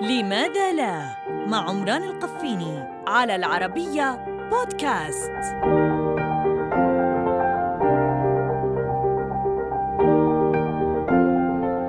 لماذا 0.00 0.72
لا 0.72 1.16
مع 1.46 1.68
عمران 1.70 2.02
القفيني 2.02 2.84
على 3.06 3.36
العربية 3.36 4.24
بودكاست 4.50 5.32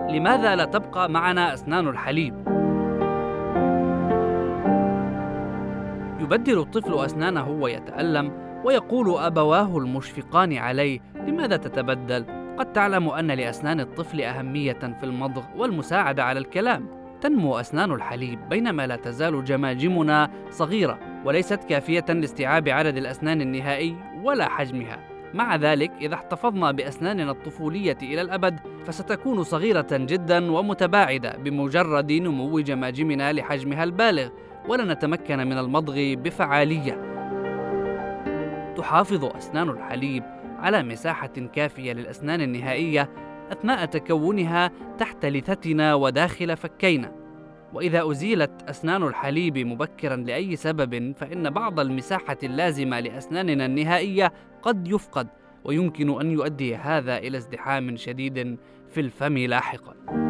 لماذا 0.10 0.56
لا 0.56 0.66
تبقى 0.66 1.10
معنا 1.10 1.54
أسنان 1.54 1.88
الحليب؟ 1.88 2.34
يبدل 6.20 6.60
الطفل 6.60 7.06
أسنانه 7.06 7.50
ويتألم 7.50 8.32
ويقول 8.66 9.18
أبواه 9.18 9.78
المشفقان 9.78 10.58
عليه 10.58 11.00
لماذا 11.28 11.58
تتبدل؟ 11.58 12.26
قد 12.60 12.74
تعلم 12.74 13.10
أن 13.10 13.28
لأسنان 13.32 13.80
الطفل 13.80 14.22
أهمية 14.22 14.74
في 15.00 15.04
المضغ 15.04 15.44
والمساعدة 15.58 16.24
على 16.24 16.40
الكلام 16.40 17.03
تنمو 17.24 17.60
أسنان 17.60 17.92
الحليب 17.92 18.50
بينما 18.50 18.88
لا 18.88 18.96
تزال 18.96 19.44
جماجمنا 19.44 20.30
صغيرة 20.50 21.00
وليست 21.26 21.64
كافية 21.64 22.06
لاستيعاب 22.10 22.70
عدد 22.70 22.98
الأسنان 22.98 23.42
النهائي 23.42 23.96
ولا 24.24 24.50
حجمها. 24.50 25.00
مع 25.34 25.56
ذلك 25.56 25.92
إذا 26.02 26.16
احتفظنا 26.16 26.72
بأسناننا 26.72 27.32
الطفولية 27.32 27.98
إلى 28.02 28.22
الأبد 28.22 28.60
فستكون 28.86 29.44
صغيرة 29.44 29.88
جدا 29.92 30.52
ومتباعدة 30.52 31.38
بمجرد 31.38 32.12
نمو 32.12 32.60
جماجمنا 32.60 33.34
لحجمها 33.34 33.84
البالغ 33.84 34.30
ولن 34.68 34.92
نتمكن 34.92 35.38
من 35.38 35.58
المضغ 35.58 36.14
بفعالية. 36.14 37.02
تحافظ 38.78 39.26
أسنان 39.26 39.70
الحليب 39.70 40.24
على 40.60 40.84
مساحة 40.84 41.34
كافية 41.54 41.94
للأسنان 41.94 42.42
النهائية 42.42 43.10
أثناء 43.52 43.86
تكونها 43.86 44.72
تحت 44.98 45.26
لثتنا 45.26 45.94
وداخل 45.94 46.58
فكينا. 46.58 47.23
وإذا 47.74 48.12
أزيلت 48.12 48.52
أسنان 48.70 49.04
الحليب 49.04 49.58
مبكرا 49.58 50.16
لأي 50.16 50.56
سبب 50.56 51.14
فإن 51.18 51.50
بعض 51.50 51.80
المساحة 51.80 52.38
اللازمة 52.44 53.00
لأسناننا 53.00 53.66
النهائية 53.66 54.34
قد 54.62 54.88
يفقد 54.88 55.28
ويمكن 55.64 56.22
أن 56.22 56.32
يؤدي 56.32 56.76
هذا 56.76 57.18
إلى 57.18 57.38
ازدحام 57.38 57.98
شديد 57.98 58.58
في 58.90 59.02
الفم 59.02 59.38
لاحقا. 59.38 60.23